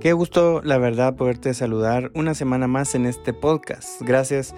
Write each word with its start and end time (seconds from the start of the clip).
Qué 0.00 0.12
gusto, 0.12 0.60
la 0.62 0.76
verdad, 0.76 1.16
poderte 1.16 1.54
saludar 1.54 2.10
una 2.14 2.34
semana 2.34 2.66
más 2.68 2.94
en 2.94 3.06
este 3.06 3.32
podcast. 3.32 4.02
Gracias 4.02 4.54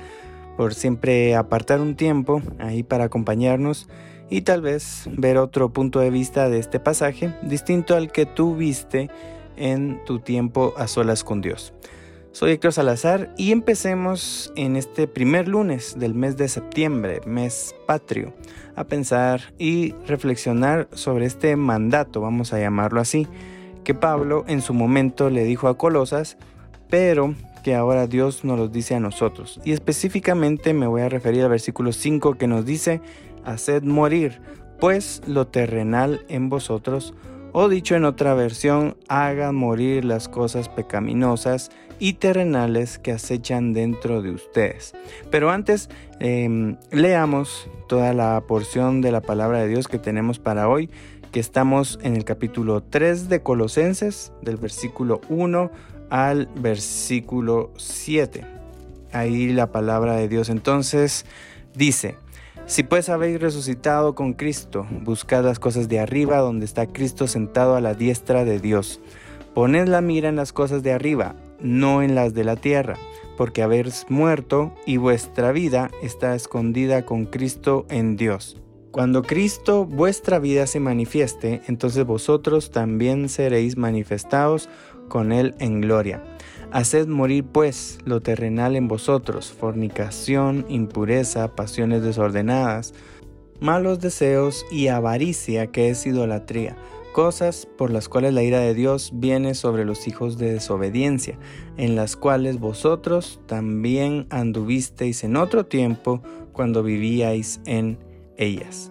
por 0.57 0.75
siempre 0.75 1.37
apartar 1.37 1.81
un 1.81 1.95
tiempo 1.95 2.43
ahí 2.59 2.83
para 2.83 3.05
acompañarnos 3.05 3.89
y 4.29 4.43
tal 4.43 4.63
vez 4.63 5.09
ver 5.13 5.39
otro 5.39 5.73
punto 5.73 6.01
de 6.01 6.11
vista 6.11 6.49
de 6.49 6.59
este 6.59 6.81
pasaje 6.81 7.35
distinto 7.43 7.95
al 7.95 8.11
que 8.11 8.27
tú 8.27 8.57
viste 8.57 9.11
en 9.57 10.05
tu 10.05 10.19
tiempo 10.19 10.75
a 10.77 10.89
solas 10.89 11.23
con 11.23 11.41
Dios. 11.41 11.73
Soy 12.33 12.51
Héctor 12.53 12.73
Salazar 12.73 13.33
y 13.37 13.53
empecemos 13.53 14.53
en 14.57 14.77
este 14.77 15.07
primer 15.07 15.49
lunes 15.49 15.99
del 15.99 16.15
mes 16.15 16.37
de 16.37 16.49
septiembre, 16.49 17.21
mes 17.27 17.75
patrio, 17.87 18.35
a 18.75 18.85
pensar 18.85 19.55
y 19.57 19.93
reflexionar 20.07 20.89
sobre 20.93 21.27
este 21.27 21.57
mandato, 21.57 22.21
vamos 22.21 22.53
a 22.53 22.59
llamarlo 22.59 23.01
así, 23.01 23.27
que 23.89 23.95
Pablo 23.95 24.45
en 24.49 24.61
su 24.61 24.75
momento 24.75 25.31
le 25.31 25.45
dijo 25.45 25.67
a 25.67 25.79
Colosas, 25.79 26.37
pero 26.91 27.35
que 27.65 27.75
ahora 27.75 28.07
Dios 28.07 28.45
nos 28.45 28.59
los 28.59 28.71
dice 28.71 28.95
a 28.95 29.01
nosotros. 29.01 29.63
Y 29.65 29.73
específicamente 29.73 30.75
me 30.75 30.87
voy 30.87 31.01
a 31.01 31.09
referir 31.09 31.45
al 31.45 31.49
versículo 31.49 31.93
5 31.93 32.35
que 32.35 32.47
nos 32.47 32.67
dice, 32.67 33.01
haced 33.47 33.85
morir, 33.85 34.43
pues 34.79 35.23
lo 35.27 35.47
terrenal 35.47 36.21
en 36.29 36.51
vosotros, 36.51 37.15
o 37.53 37.71
dicho 37.71 37.95
en 37.97 38.05
otra 38.05 38.35
versión, 38.35 38.95
hagan 39.09 39.55
morir 39.55 40.05
las 40.05 40.29
cosas 40.29 40.69
pecaminosas 40.69 41.71
y 41.99 42.13
terrenales 42.13 42.99
que 42.99 43.13
acechan 43.13 43.73
dentro 43.73 44.21
de 44.21 44.33
ustedes. 44.33 44.93
Pero 45.31 45.49
antes, 45.51 45.89
em, 46.21 46.77
leamos 46.91 47.71
toda 47.89 48.13
la 48.13 48.43
porción 48.47 49.01
de 49.01 49.13
la 49.13 49.23
palabra 49.23 49.61
de 49.61 49.69
Dios 49.69 49.89
que 49.89 49.99
tenemos 49.99 50.39
para 50.39 50.69
hoy 50.69 50.91
que 51.31 51.41
estamos 51.41 51.99
en 52.03 52.17
el 52.17 52.25
capítulo 52.25 52.83
3 52.83 53.29
de 53.29 53.43
Colosenses, 53.43 54.33
del 54.43 54.57
versículo 54.57 55.21
1 55.29 55.71
al 56.11 56.47
versículo 56.57 57.71
7. 57.77 58.45
Ahí 59.13 59.53
la 59.53 59.73
palabra 59.73 60.17
de 60.17 60.29
Dios 60.29 60.49
entonces 60.49 61.25
dice, 61.75 62.17
si 62.67 62.83
pues 62.83 63.09
habéis 63.09 63.41
resucitado 63.41 64.15
con 64.15 64.35
Cristo, 64.35 64.87
buscad 65.03 65.45
las 65.45 65.59
cosas 65.59 65.89
de 65.89 66.01
arriba 66.01 66.39
donde 66.39 66.67
está 66.67 66.87
Cristo 66.87 67.27
sentado 67.27 67.77
a 67.77 67.81
la 67.81 67.95
diestra 67.95 68.45
de 68.45 68.59
Dios. 68.61 69.01
Poned 69.55 69.89
la 69.89 70.01
mira 70.01 70.29
en 70.29 70.37
las 70.37 70.53
cosas 70.53 70.83
de 70.83 70.93
arriba, 70.93 71.35
no 71.61 72.03
en 72.03 72.15
las 72.15 72.35
de 72.35 72.45
la 72.45 72.57
tierra, 72.57 72.97
porque 73.37 73.63
habéis 73.63 74.07
muerto 74.09 74.75
y 74.87 74.99
vuestra 74.99 75.53
vida 75.53 75.91
está 76.03 76.35
escondida 76.35 77.05
con 77.07 77.25
Cristo 77.25 77.87
en 77.89 78.17
Dios. 78.17 78.61
Cuando 78.91 79.23
Cristo 79.23 79.85
vuestra 79.85 80.39
vida 80.39 80.67
se 80.67 80.81
manifieste, 80.81 81.61
entonces 81.69 82.07
vosotros 82.07 82.71
también 82.71 83.29
seréis 83.29 83.77
manifestados 83.77 84.71
con 85.09 85.31
Él 85.31 85.55
en 85.59 85.83
gloria. 85.83 86.25
Haced 86.73 87.07
morir 87.07 87.45
pues 87.45 87.99
lo 88.05 88.21
terrenal 88.23 88.77
en 88.77 88.89
vosotros, 88.89 89.53
fornicación, 89.53 90.65
impureza, 90.69 91.55
pasiones 91.55 92.03
desordenadas, 92.03 92.95
malos 93.61 94.01
deseos 94.01 94.65
y 94.71 94.89
avaricia 94.89 95.67
que 95.67 95.91
es 95.91 96.07
idolatría, 96.07 96.77
cosas 97.13 97.69
por 97.77 97.91
las 97.91 98.09
cuales 98.09 98.33
la 98.33 98.43
ira 98.43 98.61
de 98.61 98.75
Dios 98.75 99.11
viene 99.15 99.55
sobre 99.55 99.85
los 99.85 100.09
hijos 100.09 100.39
de 100.39 100.53
desobediencia, 100.53 101.39
en 101.77 101.95
las 101.95 102.17
cuales 102.17 102.59
vosotros 102.59 103.41
también 103.47 104.27
anduvisteis 104.31 105.25
en 105.25 105.37
otro 105.37 105.67
tiempo 105.67 106.23
cuando 106.53 106.83
vivíais 106.83 107.61
en 107.67 107.99
ellas. 108.39 108.91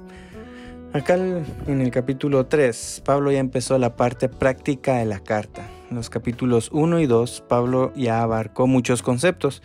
Acá 0.93 1.15
en 1.15 1.81
el 1.81 1.91
capítulo 1.91 2.45
3, 2.45 3.03
Pablo 3.05 3.31
ya 3.31 3.39
empezó 3.39 3.77
la 3.77 3.95
parte 3.95 4.29
práctica 4.29 4.97
de 4.97 5.05
la 5.05 5.19
carta. 5.19 5.67
En 5.89 5.97
los 5.97 6.09
capítulos 6.09 6.69
1 6.71 7.01
y 7.01 7.05
2, 7.05 7.43
Pablo 7.47 7.91
ya 7.95 8.21
abarcó 8.21 8.67
muchos 8.67 9.01
conceptos. 9.01 9.61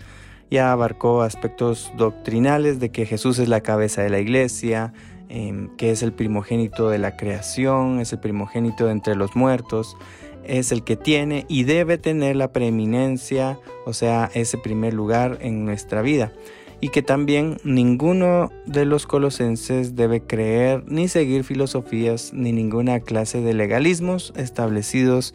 Ya 0.51 0.73
abarcó 0.73 1.23
aspectos 1.23 1.93
doctrinales 1.97 2.81
de 2.81 2.91
que 2.91 3.07
Jesús 3.07 3.39
es 3.39 3.49
la 3.49 3.63
cabeza 3.63 4.03
de 4.03 4.11
la 4.11 4.19
iglesia, 4.19 4.93
em, 5.29 5.75
que 5.77 5.91
es 5.91 6.03
el 6.03 6.13
primogénito 6.13 6.91
de 6.91 6.99
la 6.99 7.17
creación, 7.17 8.01
es 8.01 8.13
el 8.13 8.19
primogénito 8.19 8.87
de 8.87 8.93
entre 8.93 9.15
los 9.15 9.35
muertos, 9.35 9.97
es 10.45 10.73
el 10.73 10.85
que 10.85 10.97
tiene 10.97 11.47
y 11.49 11.63
debe 11.63 11.97
tener 11.97 12.37
la 12.37 12.53
preeminencia, 12.53 13.59
o 13.87 13.95
sea, 13.95 14.31
ese 14.35 14.59
primer 14.59 14.93
lugar 14.93 15.39
en 15.41 15.65
nuestra 15.65 16.03
vida 16.03 16.33
y 16.83 16.89
que 16.89 17.01
también 17.01 17.59
ninguno 17.63 18.51
de 18.67 18.85
los 18.85 19.07
colosenses 19.07 19.95
debe 19.95 20.21
creer 20.21 20.83
ni 20.89 21.07
seguir 21.07 21.45
filosofías 21.45 22.33
ni 22.35 22.51
ninguna 22.51 22.99
clase 22.99 23.41
de 23.41 23.55
legalismos 23.55 24.33
establecidos 24.37 25.33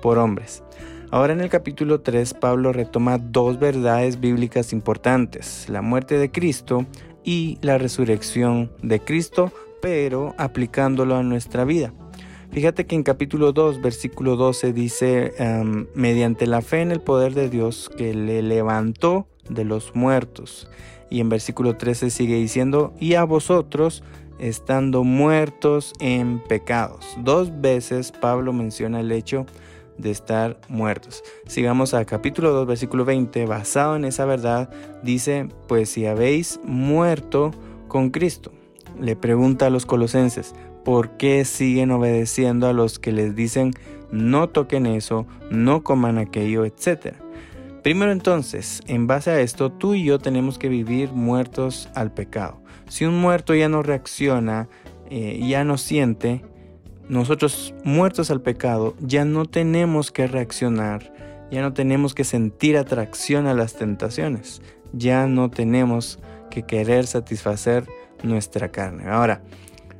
por 0.00 0.18
hombres. 0.18 0.62
Ahora 1.10 1.32
en 1.32 1.40
el 1.40 1.48
capítulo 1.48 2.00
3 2.00 2.34
Pablo 2.34 2.72
retoma 2.72 3.18
dos 3.18 3.58
verdades 3.58 4.20
bíblicas 4.20 4.72
importantes, 4.72 5.68
la 5.68 5.82
muerte 5.82 6.16
de 6.16 6.30
Cristo 6.30 6.86
y 7.24 7.58
la 7.60 7.76
resurrección 7.76 8.70
de 8.80 9.00
Cristo, 9.00 9.52
pero 9.82 10.32
aplicándolo 10.38 11.16
a 11.16 11.24
nuestra 11.24 11.64
vida. 11.64 11.92
Fíjate 12.52 12.86
que 12.86 12.94
en 12.94 13.02
capítulo 13.02 13.52
2, 13.52 13.82
versículo 13.82 14.36
12 14.36 14.72
dice, 14.72 15.32
mediante 15.96 16.46
la 16.46 16.62
fe 16.62 16.82
en 16.82 16.92
el 16.92 17.00
poder 17.00 17.34
de 17.34 17.50
Dios 17.50 17.90
que 17.96 18.14
le 18.14 18.42
levantó 18.42 19.26
de 19.48 19.64
los 19.64 19.94
muertos. 19.94 20.68
Y 21.10 21.20
en 21.20 21.28
versículo 21.28 21.76
13 21.76 22.10
sigue 22.10 22.36
diciendo, 22.36 22.92
y 22.98 23.14
a 23.14 23.24
vosotros 23.24 24.02
estando 24.38 25.04
muertos 25.04 25.92
en 26.00 26.40
pecados. 26.40 27.16
Dos 27.18 27.60
veces 27.60 28.12
Pablo 28.12 28.52
menciona 28.52 29.00
el 29.00 29.12
hecho 29.12 29.46
de 29.98 30.10
estar 30.10 30.60
muertos. 30.68 31.22
Sigamos 31.46 31.94
a 31.94 32.04
capítulo 32.04 32.52
2, 32.52 32.66
versículo 32.66 33.04
20, 33.04 33.46
basado 33.46 33.96
en 33.96 34.04
esa 34.04 34.24
verdad, 34.24 34.70
dice, 35.02 35.48
pues 35.68 35.90
si 35.90 36.06
habéis 36.06 36.58
muerto 36.64 37.52
con 37.88 38.10
Cristo. 38.10 38.52
Le 39.00 39.16
pregunta 39.16 39.66
a 39.66 39.70
los 39.70 39.86
colosenses, 39.86 40.54
¿por 40.84 41.16
qué 41.16 41.44
siguen 41.44 41.90
obedeciendo 41.90 42.66
a 42.68 42.72
los 42.72 42.98
que 42.98 43.12
les 43.12 43.34
dicen, 43.34 43.72
no 44.10 44.48
toquen 44.48 44.86
eso, 44.86 45.26
no 45.50 45.82
coman 45.82 46.18
aquello, 46.18 46.64
etcétera? 46.64 47.23
Primero 47.84 48.12
entonces, 48.12 48.80
en 48.86 49.06
base 49.06 49.30
a 49.30 49.40
esto, 49.40 49.70
tú 49.70 49.92
y 49.92 50.04
yo 50.04 50.18
tenemos 50.18 50.58
que 50.58 50.70
vivir 50.70 51.12
muertos 51.12 51.90
al 51.94 52.14
pecado. 52.14 52.62
Si 52.88 53.04
un 53.04 53.20
muerto 53.20 53.54
ya 53.54 53.68
no 53.68 53.82
reacciona, 53.82 54.70
eh, 55.10 55.38
ya 55.46 55.64
no 55.64 55.76
siente, 55.76 56.42
nosotros 57.10 57.74
muertos 57.84 58.30
al 58.30 58.40
pecado 58.40 58.94
ya 59.00 59.26
no 59.26 59.44
tenemos 59.44 60.12
que 60.12 60.26
reaccionar, 60.26 61.12
ya 61.50 61.60
no 61.60 61.74
tenemos 61.74 62.14
que 62.14 62.24
sentir 62.24 62.78
atracción 62.78 63.46
a 63.46 63.52
las 63.52 63.74
tentaciones, 63.74 64.62
ya 64.94 65.26
no 65.26 65.50
tenemos 65.50 66.18
que 66.50 66.62
querer 66.62 67.06
satisfacer 67.06 67.84
nuestra 68.22 68.70
carne. 68.70 69.10
Ahora, 69.10 69.42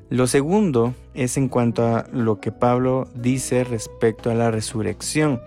lo 0.08 0.26
segundo 0.26 0.94
es 1.12 1.36
en 1.36 1.48
cuanto 1.48 1.86
a 1.86 2.06
lo 2.14 2.40
que 2.40 2.50
Pablo 2.50 3.08
dice 3.14 3.62
respecto 3.62 4.30
a 4.30 4.34
la 4.34 4.50
resurrección. 4.50 5.42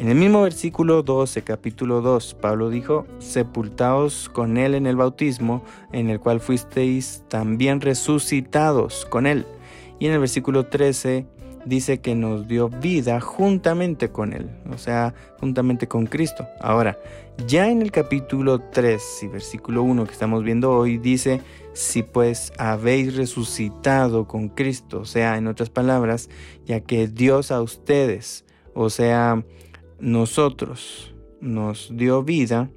En 0.00 0.08
el 0.08 0.14
mismo 0.14 0.40
versículo 0.40 1.02
12, 1.02 1.42
capítulo 1.42 2.00
2, 2.00 2.38
Pablo 2.40 2.70
dijo, 2.70 3.06
sepultados 3.18 4.30
con 4.30 4.56
él 4.56 4.74
en 4.74 4.86
el 4.86 4.96
bautismo, 4.96 5.62
en 5.92 6.08
el 6.08 6.18
cual 6.18 6.40
fuisteis 6.40 7.22
también 7.28 7.82
resucitados 7.82 9.04
con 9.04 9.26
él. 9.26 9.44
Y 9.98 10.06
en 10.06 10.14
el 10.14 10.20
versículo 10.20 10.64
13 10.64 11.26
dice 11.66 12.00
que 12.00 12.14
nos 12.14 12.48
dio 12.48 12.70
vida 12.70 13.20
juntamente 13.20 14.08
con 14.08 14.32
él, 14.32 14.48
o 14.72 14.78
sea, 14.78 15.12
juntamente 15.38 15.86
con 15.86 16.06
Cristo. 16.06 16.48
Ahora, 16.62 16.98
ya 17.46 17.68
en 17.68 17.82
el 17.82 17.92
capítulo 17.92 18.58
3 18.58 19.24
y 19.24 19.26
versículo 19.26 19.82
1 19.82 20.06
que 20.06 20.12
estamos 20.12 20.42
viendo 20.42 20.72
hoy 20.72 20.96
dice, 20.96 21.42
si 21.74 22.02
pues 22.02 22.54
habéis 22.56 23.16
resucitado 23.16 24.26
con 24.26 24.48
Cristo, 24.48 25.00
o 25.00 25.04
sea, 25.04 25.36
en 25.36 25.46
otras 25.46 25.68
palabras, 25.68 26.30
ya 26.64 26.80
que 26.80 27.06
Dios 27.06 27.52
a 27.52 27.60
ustedes, 27.60 28.46
o 28.72 28.88
sea, 28.88 29.44
nosotros 30.00 31.14
nos 31.40 31.90
dio 31.94 32.22
vida, 32.22 32.70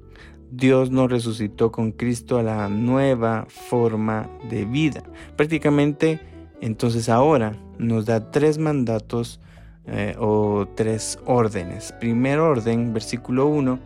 Dios 0.50 0.90
nos 0.90 1.10
resucitó 1.10 1.72
con 1.72 1.92
Cristo 1.92 2.38
a 2.38 2.42
la 2.42 2.68
nueva 2.68 3.46
forma 3.48 4.28
de 4.48 4.64
vida. 4.64 5.02
Prácticamente, 5.36 6.20
entonces 6.60 7.08
ahora 7.08 7.56
nos 7.78 8.06
da 8.06 8.30
tres 8.30 8.58
mandatos 8.58 9.40
eh, 9.86 10.14
o 10.18 10.66
tres 10.74 11.18
órdenes. 11.26 11.92
Primer 12.00 12.38
orden, 12.38 12.92
versículo 12.92 13.46
1, 13.46 13.78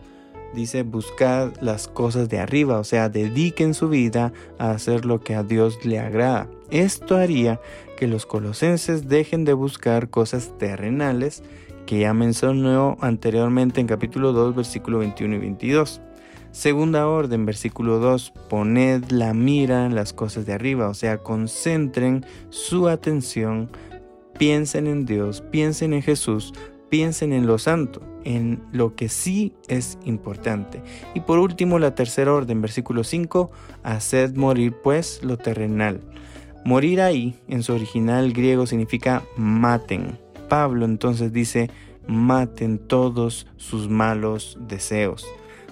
dice 0.53 0.83
buscar 0.83 1.53
las 1.61 1.87
cosas 1.87 2.29
de 2.29 2.39
arriba, 2.39 2.79
o 2.79 2.83
sea, 2.83 3.09
dediquen 3.09 3.73
su 3.73 3.89
vida 3.89 4.31
a 4.57 4.71
hacer 4.71 5.05
lo 5.05 5.21
que 5.21 5.35
a 5.35 5.43
Dios 5.43 5.85
le 5.85 5.99
agrada. 5.99 6.47
Esto 6.69 7.17
haría 7.17 7.59
que 7.97 8.07
los 8.07 8.25
colosenses 8.25 9.09
dejen 9.09 9.43
de 9.43 9.53
buscar 9.53 10.09
cosas 10.09 10.57
terrenales 10.57 11.43
que 11.89 11.97
ya 11.97 12.13
mencionó 12.13 12.99
anteriormente 13.01 13.81
en 13.81 13.87
capítulo 13.87 14.31
2, 14.31 14.55
versículo 14.55 14.99
21 14.99 15.37
y 15.37 15.39
22. 15.39 16.01
Segunda 16.51 17.07
orden, 17.07 17.47
versículo 17.47 17.97
2, 17.97 18.31
poned 18.47 19.05
la 19.09 19.33
mira 19.33 19.87
en 19.87 19.95
las 19.95 20.13
cosas 20.13 20.45
de 20.45 20.53
arriba, 20.53 20.87
o 20.87 20.93
sea, 20.93 21.17
concentren 21.17 22.27
su 22.49 22.89
atención, 22.89 23.71
piensen 24.37 24.85
en 24.85 25.07
Dios, 25.07 25.41
piensen 25.49 25.93
en 25.93 26.03
Jesús, 26.03 26.53
piensen 26.89 27.33
en 27.33 27.47
lo 27.47 27.57
santo, 27.57 28.03
en 28.23 28.61
lo 28.71 28.95
que 28.95 29.09
sí 29.09 29.55
es 29.67 29.97
importante. 30.05 30.83
Y 31.15 31.21
por 31.21 31.39
último, 31.39 31.79
la 31.79 31.95
tercera 31.95 32.31
orden, 32.31 32.61
versículo 32.61 33.03
5, 33.03 33.49
haced 33.81 34.35
morir 34.35 34.75
pues 34.83 35.23
lo 35.23 35.37
terrenal. 35.37 36.01
Morir 36.63 37.01
ahí, 37.01 37.39
en 37.47 37.63
su 37.63 37.73
original 37.73 38.31
griego, 38.31 38.67
significa 38.67 39.23
maten. 39.37 40.28
Pablo 40.49 40.85
entonces 40.85 41.31
dice, 41.31 41.69
maten 42.07 42.79
todos 42.79 43.47
sus 43.55 43.87
malos 43.87 44.57
deseos. 44.67 45.25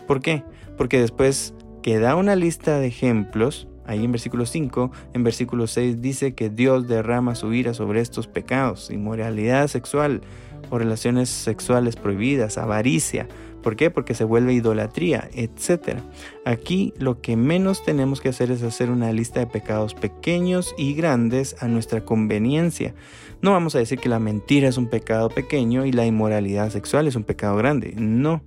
¿Por 0.08 0.22
qué? 0.22 0.44
Porque 0.78 1.02
después 1.02 1.54
que 1.84 2.00
da 2.00 2.16
una 2.16 2.36
lista 2.36 2.80
de 2.80 2.88
ejemplos, 2.88 3.68
ahí 3.86 4.06
en 4.06 4.12
versículo 4.12 4.46
5, 4.46 4.92
en 5.14 5.24
versículo 5.24 5.68
6 5.68 6.02
dice 6.02 6.36
que 6.36 6.50
Dios 6.50 6.88
derrama 6.88 7.36
su 7.36 7.54
ira 7.54 7.74
sobre 7.74 8.02
estos 8.02 8.28
pecados, 8.28 8.92
inmoralidad 8.92 9.68
sexual 9.68 10.22
o 10.70 10.78
relaciones 10.78 11.30
sexuales 11.30 11.96
prohibidas, 11.96 12.58
avaricia. 12.58 13.28
¿Por 13.68 13.76
qué? 13.76 13.92
Porque 13.92 14.14
se 14.14 14.24
vuelve 14.24 14.54
idolatría, 14.54 15.30
etc. 15.34 15.98
Aquí 16.46 16.94
lo 17.00 17.20
que 17.20 17.36
menos 17.36 17.84
tenemos 17.84 18.22
que 18.22 18.30
hacer 18.30 18.50
es 18.50 18.64
hacer 18.64 18.90
una 18.90 19.12
lista 19.12 19.42
de 19.42 19.48
pecados 19.48 19.94
pequeños 19.94 20.74
y 20.78 20.94
grandes 20.94 21.62
a 21.62 21.68
nuestra 21.68 22.06
conveniencia. 22.06 22.96
No 23.42 23.52
vamos 23.52 23.76
a 23.76 23.80
decir 23.80 24.00
que 24.00 24.08
la 24.08 24.20
mentira 24.20 24.70
es 24.70 24.78
un 24.78 24.88
pecado 24.88 25.28
pequeño 25.28 25.86
y 25.86 25.92
la 25.92 26.06
inmoralidad 26.06 26.70
sexual 26.70 27.08
es 27.08 27.18
un 27.18 27.26
pecado 27.26 27.58
grande. 27.58 27.94
No. 27.98 28.42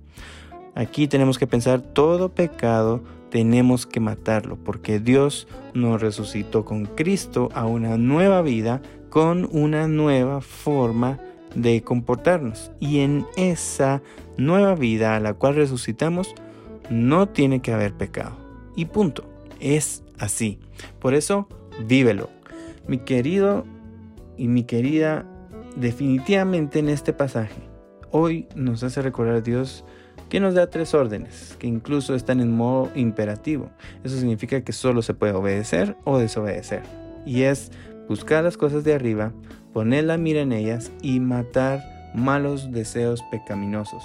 Aquí 0.73 1.07
tenemos 1.07 1.37
que 1.37 1.45
pensar 1.45 1.81
todo 1.81 2.29
pecado 2.29 3.03
tenemos 3.29 3.85
que 3.85 3.99
matarlo 3.99 4.57
porque 4.57 4.99
Dios 4.99 5.47
nos 5.75 6.01
resucitó 6.01 6.65
con 6.65 6.85
Cristo 6.85 7.49
a 7.53 7.67
una 7.67 7.95
nueva 7.95 8.41
vida 8.41 8.81
con 9.11 9.47
una 9.51 9.87
nueva 9.87 10.41
forma 10.41 11.19
de 11.55 11.81
comportarnos. 11.81 12.71
Y 12.79 12.99
en 12.99 13.25
esa 13.35 14.01
nueva 14.37 14.75
vida 14.75 15.15
a 15.15 15.19
la 15.19 15.33
cual 15.33 15.55
resucitamos 15.55 16.33
no 16.89 17.27
tiene 17.29 17.61
que 17.61 17.73
haber 17.73 17.93
pecado. 17.93 18.37
Y 18.75 18.85
punto. 18.85 19.23
Es 19.59 20.03
así. 20.17 20.59
Por 20.99 21.13
eso, 21.13 21.47
vívelo. 21.85 22.29
Mi 22.87 22.97
querido 22.97 23.65
y 24.37 24.47
mi 24.47 24.63
querida, 24.63 25.25
definitivamente 25.75 26.79
en 26.79 26.89
este 26.89 27.13
pasaje, 27.13 27.61
hoy 28.09 28.47
nos 28.55 28.83
hace 28.83 29.01
recordar 29.01 29.35
a 29.35 29.41
Dios 29.41 29.85
que 30.29 30.39
nos 30.39 30.53
da 30.53 30.69
tres 30.69 30.93
órdenes, 30.93 31.57
que 31.59 31.67
incluso 31.67 32.15
están 32.15 32.39
en 32.39 32.55
modo 32.55 32.89
imperativo. 32.95 33.69
Eso 34.03 34.17
significa 34.17 34.61
que 34.61 34.71
solo 34.71 35.01
se 35.01 35.13
puede 35.13 35.33
obedecer 35.33 35.97
o 36.05 36.17
desobedecer. 36.17 36.83
Y 37.25 37.41
es 37.41 37.69
buscar 38.07 38.43
las 38.43 38.57
cosas 38.57 38.83
de 38.83 38.93
arriba, 38.93 39.33
poner 39.73 40.05
la 40.05 40.17
mira 40.17 40.41
en 40.41 40.51
ellas 40.51 40.91
y 41.01 41.19
matar 41.19 42.11
malos 42.13 42.71
deseos 42.71 43.21
pecaminosos. 43.31 44.03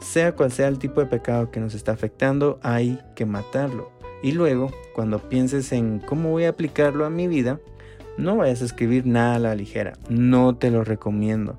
Sea 0.00 0.34
cual 0.34 0.52
sea 0.52 0.68
el 0.68 0.78
tipo 0.78 1.00
de 1.00 1.06
pecado 1.06 1.50
que 1.50 1.60
nos 1.60 1.74
está 1.74 1.92
afectando, 1.92 2.58
hay 2.62 2.98
que 3.14 3.26
matarlo. 3.26 3.90
Y 4.22 4.32
luego, 4.32 4.72
cuando 4.94 5.18
pienses 5.18 5.72
en 5.72 6.00
cómo 6.00 6.30
voy 6.30 6.44
a 6.44 6.50
aplicarlo 6.50 7.04
a 7.04 7.10
mi 7.10 7.28
vida, 7.28 7.60
no 8.16 8.36
vayas 8.36 8.62
a 8.62 8.64
escribir 8.64 9.06
nada 9.06 9.36
a 9.36 9.38
la 9.38 9.54
ligera. 9.54 9.94
No 10.08 10.56
te 10.56 10.70
lo 10.70 10.84
recomiendo. 10.84 11.56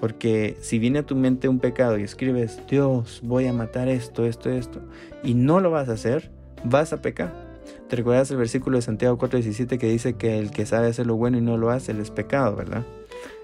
Porque 0.00 0.56
si 0.60 0.78
viene 0.78 1.00
a 1.00 1.06
tu 1.06 1.16
mente 1.16 1.48
un 1.48 1.58
pecado 1.58 1.98
y 1.98 2.02
escribes, 2.02 2.60
Dios, 2.68 3.20
voy 3.22 3.46
a 3.46 3.52
matar 3.52 3.88
esto, 3.88 4.24
esto, 4.24 4.48
esto, 4.50 4.80
y 5.22 5.34
no 5.34 5.60
lo 5.60 5.70
vas 5.70 5.88
a 5.88 5.92
hacer, 5.92 6.30
vas 6.64 6.92
a 6.92 7.02
pecar. 7.02 7.47
¿Te 7.88 7.96
recuerdas 7.96 8.30
el 8.30 8.36
versículo 8.36 8.76
de 8.76 8.82
Santiago 8.82 9.18
4:17 9.18 9.78
que 9.78 9.88
dice 9.88 10.14
que 10.14 10.38
el 10.38 10.50
que 10.50 10.66
sabe 10.66 10.88
hacer 10.88 11.06
lo 11.06 11.16
bueno 11.16 11.38
y 11.38 11.40
no 11.40 11.56
lo 11.56 11.70
hace, 11.70 11.92
es 11.92 12.10
pecado, 12.10 12.54
¿verdad? 12.56 12.84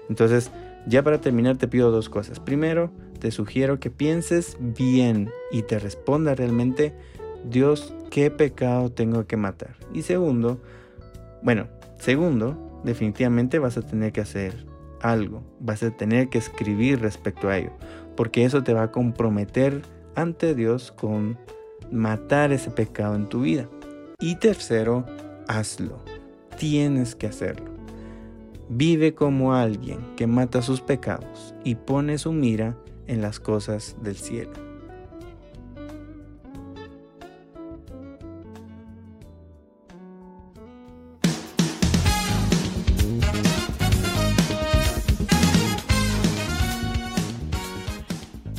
Entonces, 0.09 0.51
ya 0.87 1.03
para 1.03 1.19
terminar 1.19 1.57
te 1.57 1.67
pido 1.67 1.91
dos 1.91 2.09
cosas. 2.09 2.39
Primero, 2.39 2.91
te 3.19 3.31
sugiero 3.31 3.79
que 3.79 3.89
pienses 3.89 4.57
bien 4.59 5.29
y 5.51 5.63
te 5.63 5.79
responda 5.79 6.35
realmente, 6.35 6.93
Dios, 7.49 7.93
¿qué 8.11 8.29
pecado 8.29 8.91
tengo 8.91 9.25
que 9.25 9.37
matar? 9.37 9.75
Y 9.93 10.03
segundo, 10.03 10.59
bueno, 11.41 11.67
segundo, 11.97 12.81
definitivamente 12.83 13.59
vas 13.59 13.77
a 13.77 13.81
tener 13.81 14.11
que 14.11 14.21
hacer 14.21 14.65
algo, 15.01 15.43
vas 15.59 15.83
a 15.83 15.91
tener 15.91 16.29
que 16.29 16.37
escribir 16.37 17.01
respecto 17.01 17.49
a 17.49 17.57
ello, 17.57 17.71
porque 18.15 18.45
eso 18.45 18.63
te 18.63 18.73
va 18.73 18.83
a 18.83 18.91
comprometer 18.91 19.81
ante 20.15 20.55
Dios 20.55 20.91
con 20.91 21.37
matar 21.91 22.51
ese 22.51 22.71
pecado 22.71 23.15
en 23.15 23.27
tu 23.27 23.41
vida. 23.41 23.67
Y 24.19 24.35
tercero, 24.35 25.05
hazlo, 25.47 25.99
tienes 26.57 27.15
que 27.15 27.27
hacerlo. 27.27 27.71
Vive 28.69 29.13
como 29.13 29.53
alguien 29.53 30.15
que 30.15 30.25
mata 30.25 30.61
sus 30.61 30.81
pecados 30.81 31.53
y 31.63 31.75
pone 31.75 32.17
su 32.17 32.31
mira 32.31 32.77
en 33.07 33.21
las 33.21 33.39
cosas 33.39 33.95
del 34.01 34.15
cielo. 34.15 34.53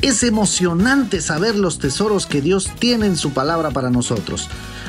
Es 0.02 0.22
emocionante 0.22 1.20
saber 1.20 1.56
los 1.56 1.80
tesoros 1.80 2.26
que 2.26 2.40
Dios 2.40 2.70
tiene 2.78 3.06
en 3.06 3.16
su 3.16 3.32
palabra 3.32 3.72
para 3.72 3.90
nosotros. 3.90 4.48